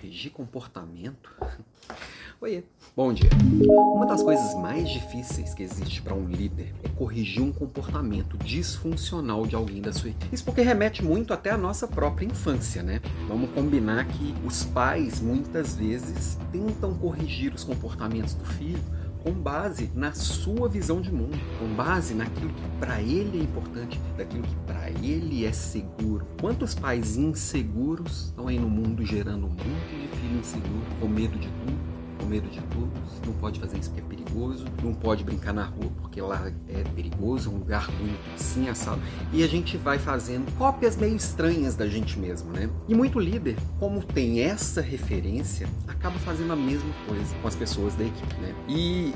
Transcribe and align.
corrigir 0.00 0.32
comportamento? 0.32 1.30
Oiê, 2.40 2.64
bom 2.96 3.12
dia. 3.12 3.28
Uma 3.68 4.06
das 4.06 4.22
coisas 4.22 4.54
mais 4.54 4.88
difíceis 4.88 5.52
que 5.52 5.62
existe 5.62 6.00
para 6.00 6.14
um 6.14 6.26
líder 6.26 6.74
é 6.82 6.88
corrigir 6.88 7.42
um 7.42 7.52
comportamento 7.52 8.38
disfuncional 8.38 9.46
de 9.46 9.54
alguém 9.54 9.82
da 9.82 9.92
sua 9.92 10.08
equipe. 10.08 10.34
Isso 10.34 10.44
porque 10.44 10.62
remete 10.62 11.04
muito 11.04 11.34
até 11.34 11.50
a 11.50 11.58
nossa 11.58 11.86
própria 11.86 12.24
infância, 12.24 12.82
né? 12.82 13.02
Vamos 13.28 13.50
combinar 13.50 14.06
que 14.06 14.34
os 14.42 14.64
pais 14.64 15.20
muitas 15.20 15.76
vezes 15.76 16.38
tentam 16.50 16.94
corrigir 16.94 17.52
os 17.52 17.62
comportamentos 17.62 18.32
do 18.32 18.44
filho 18.46 18.80
com 19.22 19.32
base 19.32 19.90
na 19.94 20.12
sua 20.12 20.68
visão 20.68 21.00
de 21.00 21.12
mundo, 21.12 21.38
com 21.58 21.66
base 21.74 22.14
naquilo 22.14 22.52
que 22.52 22.78
para 22.78 23.00
ele 23.00 23.40
é 23.40 23.42
importante, 23.42 24.00
daquilo 24.16 24.42
que 24.42 24.54
para 24.66 24.90
ele 24.90 25.44
é 25.44 25.52
seguro. 25.52 26.26
Quantos 26.40 26.74
pais 26.74 27.16
inseguros 27.16 28.26
estão 28.26 28.48
aí 28.48 28.58
no 28.58 28.68
mundo 28.68 29.04
gerando 29.04 29.46
um 29.46 29.50
monte 29.50 29.62
de 29.62 30.08
filho 30.16 30.40
inseguro, 30.40 30.86
com 31.00 31.08
medo 31.08 31.38
de 31.38 31.48
tudo? 31.48 31.89
Medo 32.30 32.48
de 32.48 32.60
tudo, 32.62 32.90
não 33.26 33.32
pode 33.34 33.58
fazer 33.58 33.76
isso 33.78 33.90
porque 33.90 34.02
é 34.02 34.16
perigoso, 34.16 34.64
não 34.82 34.94
pode 34.94 35.24
brincar 35.24 35.52
na 35.52 35.64
rua 35.64 35.90
porque 36.00 36.20
lá 36.20 36.50
é 36.68 36.84
perigoso, 36.94 37.50
um 37.50 37.58
lugar 37.58 37.90
ruim, 37.90 38.16
assim 38.34 38.68
assado. 38.68 39.00
E 39.32 39.42
a 39.42 39.48
gente 39.48 39.76
vai 39.76 39.98
fazendo 39.98 40.50
cópias 40.56 40.96
meio 40.96 41.16
estranhas 41.16 41.74
da 41.74 41.88
gente 41.88 42.18
mesmo, 42.18 42.50
né? 42.52 42.70
E 42.88 42.94
muito 42.94 43.18
líder, 43.18 43.56
como 43.78 44.02
tem 44.02 44.40
essa 44.40 44.80
referência, 44.80 45.68
acaba 45.88 46.18
fazendo 46.20 46.52
a 46.52 46.56
mesma 46.56 46.92
coisa 47.06 47.34
com 47.42 47.48
as 47.48 47.56
pessoas 47.56 47.94
da 47.96 48.04
equipe, 48.04 48.34
né? 48.40 48.54
E 48.68 49.12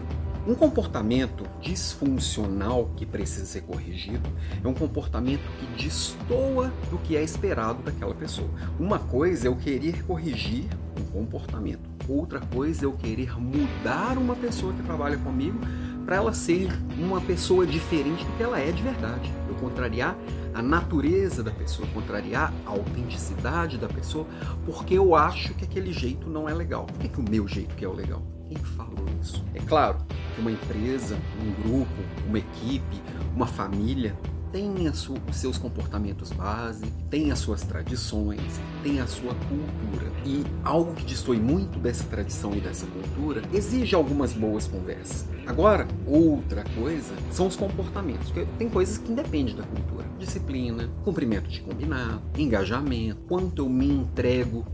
um 0.47 0.55
comportamento 0.55 1.45
disfuncional 1.61 2.91
que 2.97 3.07
precisa 3.07 3.47
ser 3.47 3.63
corrigido 3.63 4.29
é 4.63 4.69
um 4.69 4.75
comportamento 4.75 5.41
que 5.59 5.83
destoa 5.83 6.71
do 6.91 6.99
que 6.99 7.17
é 7.17 7.23
esperado 7.23 7.83
daquela 7.83 8.15
pessoa. 8.15 8.51
Uma 8.79 8.99
coisa 8.99 9.47
é 9.47 9.49
eu 9.49 9.57
querer 9.57 10.05
corrigir 10.05 10.67
um 11.01 11.05
comportamento, 11.05 11.89
outra 12.09 12.41
coisa 12.41 12.85
é 12.85 12.87
eu 12.87 12.93
querer 12.93 13.39
mudar 13.41 14.19
uma 14.19 14.35
pessoa 14.35 14.73
que 14.73 14.83
trabalha 14.83 15.17
comigo 15.19 15.59
para 16.05 16.17
ela 16.17 16.35
ser 16.35 16.69
uma 16.99 17.21
pessoa 17.21 17.67
diferente 17.67 18.25
do 18.25 18.33
que 18.37 18.43
ela 18.43 18.59
é 18.59 18.71
de 18.71 18.83
verdade. 18.83 19.33
Eu 19.49 19.55
contrariar 19.55 20.17
a 20.53 20.63
natureza 20.63 21.43
da 21.43 21.51
pessoa, 21.51 21.89
contrariar 21.89 22.53
a 22.67 22.71
autenticidade 22.71 23.79
da 23.79 23.89
pessoa, 23.89 24.27
porque 24.67 24.95
eu 24.95 25.15
acho 25.15 25.55
que 25.55 25.65
aquele 25.65 25.93
jeito 25.93 26.29
não 26.29 26.49
é 26.49 26.55
legal. 26.55 26.85
Por 26.85 26.99
que, 26.99 27.09
que 27.09 27.21
o 27.21 27.29
meu 27.29 27.49
jeito 27.49 27.75
que 27.75 27.85
é 27.85 27.89
o 27.89 27.93
legal? 27.93 28.23
Quem 28.47 28.59
falou 28.59 29.07
isso? 29.21 29.45
É 29.55 29.61
claro 29.61 29.99
que 30.35 30.41
uma 30.41 30.53
empresa, 30.53 31.17
um 31.43 31.63
grupo, 31.63 32.03
uma 32.29 32.39
equipe, 32.39 33.03
uma 33.35 33.47
família 33.47 34.15
tem 34.55 34.73
os 34.87 35.11
seus 35.33 35.59
comportamentos 35.59 36.31
base, 36.31 36.87
tem 37.11 37.33
as 37.33 37.41
suas 37.41 37.63
tradições, 37.63 38.61
tem 38.85 39.01
a 39.01 39.07
sua 39.09 39.35
cultura. 39.35 40.13
E 40.25 40.45
algo 40.63 40.95
que 40.95 41.05
distoe 41.05 41.41
muito 41.41 41.81
dessa 41.81 42.05
tradição 42.05 42.55
e 42.55 42.61
dessa 42.61 42.87
cultura 42.87 43.43
exige 43.53 43.97
algumas 43.97 44.33
boas 44.33 44.69
conversas. 44.69 45.27
Agora, 45.45 45.89
outra 46.07 46.63
coisa 46.77 47.17
são 47.33 47.49
os 47.49 47.57
comportamentos. 47.57 48.33
Tem 48.57 48.71
coisas 48.71 48.97
que 48.97 49.11
independem 49.11 49.57
da 49.57 49.65
cultura. 49.65 50.05
Disciplina, 50.21 50.89
cumprimento 51.03 51.51
de 51.51 51.61
combinado, 51.61 52.23
engajamento, 52.39 53.23
quanto 53.27 53.63
eu 53.63 53.69
me 53.69 53.89
entrego 53.89 54.65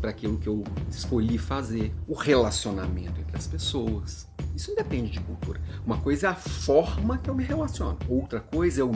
para 0.00 0.10
aquilo 0.10 0.38
que 0.38 0.48
eu 0.48 0.62
escolhi 0.88 1.38
fazer, 1.38 1.92
o 2.06 2.14
relacionamento 2.14 3.20
entre 3.20 3.36
as 3.36 3.48
pessoas. 3.48 4.32
Isso 4.54 4.70
independe 4.70 5.10
de 5.10 5.20
cultura. 5.20 5.60
Uma 5.84 5.98
coisa 5.98 6.28
é 6.28 6.30
a 6.30 6.34
forma 6.34 7.18
que 7.18 7.28
eu 7.28 7.34
me 7.34 7.44
relaciono, 7.44 7.98
outra 8.08 8.40
coisa 8.40 8.80
é 8.80 8.82
eu 8.82 8.92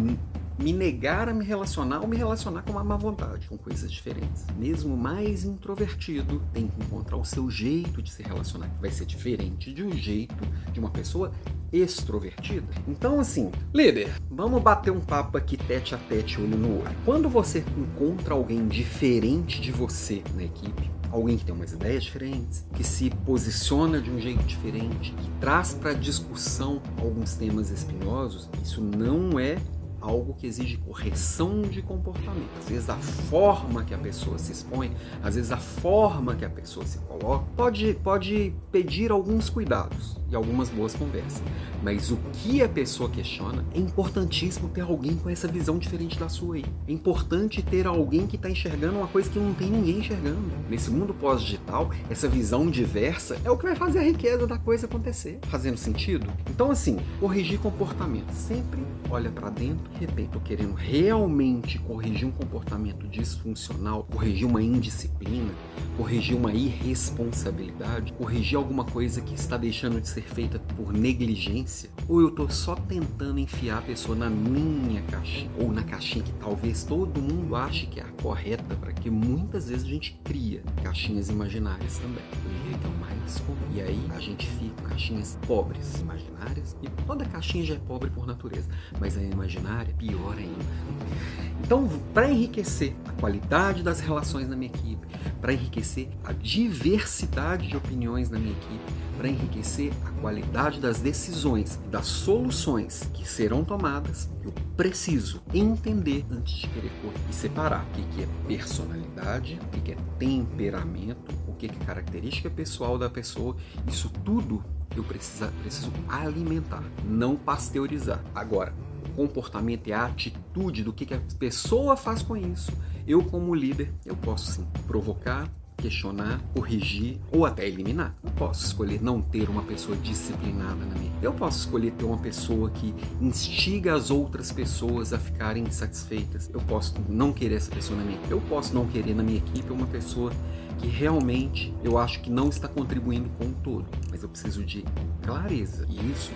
me 0.58 0.72
negar 0.72 1.28
a 1.28 1.34
me 1.34 1.44
relacionar 1.44 2.00
ou 2.00 2.08
me 2.08 2.16
relacionar 2.16 2.62
com 2.62 2.72
uma 2.72 2.82
má 2.82 2.96
vontade, 2.96 3.48
com 3.48 3.56
coisas 3.56 3.90
diferentes. 3.90 4.44
Mesmo 4.56 4.96
mais 4.96 5.44
introvertido 5.44 6.42
tem 6.52 6.66
que 6.66 6.82
encontrar 6.82 7.16
o 7.16 7.24
seu 7.24 7.48
jeito 7.48 8.02
de 8.02 8.10
se 8.10 8.22
relacionar, 8.22 8.68
que 8.68 8.80
vai 8.80 8.90
ser 8.90 9.06
diferente 9.06 9.72
de 9.72 9.84
um 9.84 9.92
jeito 9.92 10.34
de 10.72 10.80
uma 10.80 10.90
pessoa 10.90 11.32
extrovertida. 11.72 12.66
Então, 12.88 13.20
assim, 13.20 13.52
líder, 13.72 14.10
vamos 14.30 14.60
bater 14.60 14.90
um 14.90 15.00
papo 15.00 15.36
aqui 15.36 15.56
tete 15.56 15.94
a 15.94 15.98
tete, 15.98 16.40
olho 16.40 16.56
no 16.56 16.80
olho. 16.80 16.96
Quando 17.04 17.28
você 17.28 17.64
encontra 17.76 18.34
alguém 18.34 18.66
diferente 18.66 19.60
de 19.60 19.70
você 19.70 20.24
na 20.34 20.42
equipe, 20.42 20.97
alguém 21.10 21.36
que 21.36 21.44
tem 21.44 21.54
umas 21.54 21.72
ideias 21.72 22.04
diferentes, 22.04 22.66
que 22.74 22.84
se 22.84 23.10
posiciona 23.24 24.00
de 24.00 24.10
um 24.10 24.18
jeito 24.18 24.42
diferente, 24.44 25.12
que 25.12 25.30
traz 25.40 25.74
para 25.74 25.92
discussão 25.92 26.82
alguns 26.98 27.34
temas 27.34 27.70
espinhosos, 27.70 28.48
isso 28.62 28.80
não 28.80 29.38
é 29.38 29.58
algo 30.00 30.34
que 30.34 30.46
exige 30.46 30.76
correção 30.78 31.62
de 31.62 31.82
comportamento. 31.82 32.48
Às 32.58 32.68
vezes 32.68 32.88
a 32.88 32.96
forma 32.96 33.84
que 33.84 33.94
a 33.94 33.98
pessoa 33.98 34.38
se 34.38 34.52
expõe, 34.52 34.92
às 35.22 35.34
vezes 35.34 35.50
a 35.50 35.56
forma 35.56 36.34
que 36.34 36.44
a 36.44 36.50
pessoa 36.50 36.86
se 36.86 36.98
coloca, 36.98 37.44
pode, 37.56 37.94
pode 38.02 38.54
pedir 38.70 39.10
alguns 39.10 39.50
cuidados 39.50 40.16
e 40.30 40.36
algumas 40.36 40.68
boas 40.68 40.94
conversas. 40.94 41.42
Mas 41.82 42.10
o 42.10 42.18
que 42.32 42.62
a 42.62 42.68
pessoa 42.68 43.08
questiona, 43.08 43.64
é 43.74 43.78
importantíssimo 43.78 44.68
ter 44.68 44.82
alguém 44.82 45.16
com 45.16 45.30
essa 45.30 45.46
visão 45.46 45.78
diferente 45.78 46.18
da 46.18 46.28
sua 46.28 46.56
aí. 46.56 46.64
É 46.86 46.92
importante 46.92 47.62
ter 47.62 47.86
alguém 47.86 48.26
que 48.26 48.36
está 48.36 48.50
enxergando 48.50 48.98
uma 48.98 49.08
coisa 49.08 49.30
que 49.30 49.38
não 49.38 49.54
tem 49.54 49.70
ninguém 49.70 49.98
enxergando. 49.98 50.40
Nesse 50.68 50.90
mundo 50.90 51.14
pós-digital, 51.14 51.90
essa 52.10 52.28
visão 52.28 52.70
diversa 52.70 53.38
é 53.44 53.50
o 53.50 53.56
que 53.56 53.64
vai 53.64 53.76
fazer 53.76 53.98
a 53.98 54.02
riqueza 54.02 54.46
da 54.46 54.58
coisa 54.58 54.86
acontecer. 54.86 55.38
Fazendo 55.48 55.76
sentido? 55.76 56.26
Então, 56.50 56.70
assim, 56.70 56.98
corrigir 57.20 57.58
comportamento. 57.58 58.32
Sempre 58.32 58.80
olha 59.10 59.30
para 59.30 59.50
dentro 59.50 59.88
repente, 59.98 60.26
estou 60.26 60.40
querendo 60.40 60.74
realmente 60.74 61.78
corrigir 61.80 62.26
um 62.26 62.30
comportamento 62.30 63.06
disfuncional, 63.08 64.04
corrigir 64.04 64.46
uma 64.46 64.62
indisciplina, 64.62 65.52
corrigir 65.96 66.36
uma 66.36 66.52
irresponsabilidade, 66.52 68.12
corrigir 68.12 68.56
alguma 68.56 68.84
coisa 68.84 69.20
que 69.20 69.34
está 69.34 69.56
deixando 69.56 70.00
de 70.00 70.08
ser 70.08 70.17
feita 70.22 70.58
por 70.58 70.92
negligência, 70.92 71.90
ou 72.08 72.20
eu 72.20 72.28
estou 72.28 72.50
só 72.50 72.74
tentando 72.74 73.38
enfiar 73.38 73.78
a 73.78 73.82
pessoa 73.82 74.16
na 74.16 74.30
minha 74.30 75.02
caixinha, 75.02 75.50
ou 75.58 75.72
na 75.72 75.82
caixinha 75.82 76.24
que 76.24 76.32
talvez 76.34 76.84
todo 76.84 77.20
mundo 77.20 77.54
ache 77.56 77.86
que 77.86 78.00
é 78.00 78.02
a 78.02 78.22
correta, 78.22 78.74
para 78.76 78.92
que 78.92 79.10
muitas 79.10 79.68
vezes 79.68 79.84
a 79.84 79.88
gente 79.88 80.18
cria 80.24 80.62
caixinhas 80.82 81.28
imaginárias 81.28 81.98
também. 81.98 82.24
O 82.46 82.68
jeito 82.68 82.86
é 82.86 82.88
o 82.88 82.98
mais 82.98 83.38
comum. 83.40 83.58
E 83.74 83.80
aí 83.80 84.00
a 84.14 84.20
gente 84.20 84.46
fica 84.46 84.82
com 84.82 84.88
caixinhas 84.88 85.38
pobres, 85.46 86.00
imaginárias, 86.00 86.76
e 86.82 86.88
toda 87.06 87.24
caixinha 87.24 87.64
já 87.64 87.74
é 87.74 87.78
pobre 87.78 88.10
por 88.10 88.26
natureza, 88.26 88.68
mas 88.98 89.16
a 89.16 89.22
imaginária 89.22 89.90
é 89.90 89.94
pior 89.94 90.36
ainda. 90.36 91.47
Então, 91.60 91.88
para 92.14 92.30
enriquecer 92.30 92.94
a 93.06 93.12
qualidade 93.12 93.82
das 93.82 94.00
relações 94.00 94.48
na 94.48 94.56
minha 94.56 94.70
equipe, 94.70 95.06
para 95.40 95.52
enriquecer 95.52 96.08
a 96.24 96.32
diversidade 96.32 97.68
de 97.68 97.76
opiniões 97.76 98.30
na 98.30 98.38
minha 98.38 98.52
equipe, 98.52 98.92
para 99.16 99.28
enriquecer 99.28 99.92
a 100.06 100.10
qualidade 100.20 100.80
das 100.80 101.00
decisões 101.00 101.78
e 101.84 101.88
das 101.88 102.06
soluções 102.06 103.10
que 103.12 103.28
serão 103.28 103.64
tomadas, 103.64 104.30
eu 104.44 104.52
preciso 104.76 105.42
entender 105.52 106.24
antes 106.30 106.54
de 106.54 106.68
querer 106.68 106.92
e 107.28 107.34
separar 107.34 107.84
o 107.84 107.90
que 107.92 108.22
é 108.22 108.28
personalidade, 108.46 109.58
o 109.60 109.80
que 109.80 109.92
é 109.92 109.96
temperamento, 110.18 111.34
o 111.48 111.54
que 111.54 111.66
é 111.66 111.84
característica 111.84 112.48
pessoal 112.48 112.96
da 112.96 113.10
pessoa. 113.10 113.56
Isso 113.86 114.08
tudo 114.24 114.64
eu 114.96 115.04
preciso, 115.04 115.50
preciso 115.62 115.92
alimentar, 116.08 116.82
não 117.04 117.36
pasteurizar. 117.36 118.22
Agora, 118.34 118.74
comportamento 119.14 119.88
e 119.88 119.92
a 119.92 120.06
atitude 120.06 120.84
do 120.84 120.92
que, 120.92 121.04
que 121.04 121.14
a 121.14 121.20
pessoa 121.38 121.96
faz 121.96 122.22
com 122.22 122.36
isso, 122.36 122.72
eu 123.06 123.24
como 123.24 123.54
líder, 123.54 123.92
eu 124.04 124.16
posso 124.16 124.52
sim 124.52 124.66
provocar, 124.86 125.50
questionar, 125.78 126.40
corrigir 126.54 127.18
ou 127.32 127.46
até 127.46 127.66
eliminar. 127.66 128.14
Eu 128.22 128.30
posso 128.32 128.66
escolher 128.66 129.00
não 129.02 129.22
ter 129.22 129.48
uma 129.48 129.62
pessoa 129.62 129.96
disciplinada 129.96 130.84
na 130.84 130.94
minha. 130.94 131.12
Eu 131.22 131.32
posso 131.32 131.60
escolher 131.60 131.92
ter 131.92 132.04
uma 132.04 132.18
pessoa 132.18 132.68
que 132.70 132.94
instiga 133.20 133.94
as 133.94 134.10
outras 134.10 134.52
pessoas 134.52 135.12
a 135.12 135.18
ficarem 135.18 135.64
insatisfeitas. 135.64 136.50
Eu 136.52 136.60
posso 136.60 136.94
não 137.08 137.32
querer 137.32 137.56
essa 137.56 137.70
pessoa 137.70 137.98
na 137.98 138.04
minha. 138.04 138.20
Eu 138.28 138.40
posso 138.42 138.74
não 138.74 138.86
querer 138.86 139.14
na 139.14 139.22
minha 139.22 139.38
equipe 139.38 139.72
uma 139.72 139.86
pessoa 139.86 140.32
que 140.78 140.86
realmente 140.86 141.74
eu 141.82 141.98
acho 141.98 142.20
que 142.20 142.30
não 142.30 142.48
está 142.48 142.68
contribuindo 142.68 143.28
com 143.38 143.46
o 143.46 143.54
todo, 143.62 143.86
mas 144.10 144.22
eu 144.22 144.28
preciso 144.28 144.64
de 144.64 144.84
clareza 145.22 145.86
e 145.88 146.10
isso 146.10 146.32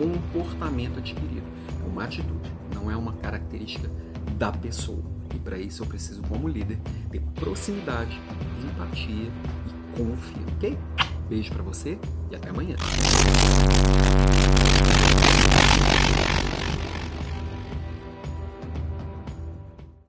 é 0.00 0.04
um 0.04 0.12
comportamento 0.32 0.98
adquirido 0.98 1.58
uma 1.88 2.04
atitude, 2.04 2.52
não 2.72 2.88
é 2.88 2.96
uma 2.96 3.12
característica 3.14 3.90
da 4.36 4.52
pessoa. 4.52 5.02
E 5.34 5.38
para 5.38 5.58
isso 5.58 5.82
eu 5.82 5.86
preciso, 5.86 6.22
como 6.22 6.48
líder, 6.48 6.78
ter 7.10 7.20
proximidade, 7.34 8.20
empatia 8.64 9.26
e 9.26 9.96
confiança, 9.96 10.52
ok? 10.56 10.78
Beijo 11.28 11.52
para 11.52 11.62
você 11.62 11.98
e 12.30 12.36
até 12.36 12.50
amanhã. 12.50 12.76